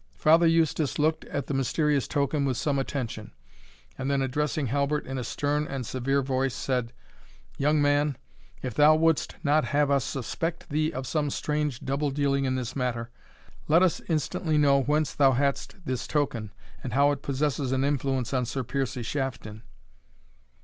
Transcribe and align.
Father 0.15 0.47
Eustace 0.47 0.97
looked 0.97 1.25
at 1.25 1.45
the 1.45 1.53
mysterious 1.53 2.07
token 2.07 2.43
with 2.43 2.57
some 2.57 2.79
attention; 2.79 3.33
and 3.99 4.09
then 4.09 4.19
addressing 4.23 4.65
Halbert 4.65 5.05
in 5.05 5.19
a 5.19 5.23
stern 5.23 5.67
and 5.67 5.85
severe 5.85 6.23
voice, 6.23 6.55
said, 6.55 6.91
"Young 7.59 7.79
man, 7.83 8.17
if 8.63 8.73
thou 8.73 8.95
wouldst 8.95 9.35
not 9.43 9.65
have 9.65 9.91
us 9.91 10.03
suspect 10.03 10.69
thee 10.69 10.91
of 10.91 11.05
some 11.05 11.29
strange 11.29 11.81
double 11.81 12.09
dealing 12.09 12.45
in 12.45 12.55
this 12.55 12.75
matter, 12.75 13.11
let 13.67 13.83
us 13.83 14.01
instantly 14.09 14.57
know 14.57 14.81
whence 14.81 15.13
thou 15.13 15.33
hadst 15.33 15.75
this 15.85 16.07
token, 16.07 16.51
and 16.83 16.93
how 16.93 17.11
it 17.11 17.21
possesses 17.21 17.71
an 17.71 17.83
influence 17.83 18.33
on 18.33 18.43
Sir 18.47 18.63
Piercie 18.63 19.03
Shafton?" 19.05 19.61